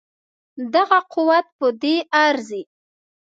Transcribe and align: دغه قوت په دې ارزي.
دغه 0.73 0.99
قوت 1.13 1.45
په 1.57 1.67
دې 1.81 1.95
ارزي. 2.25 2.63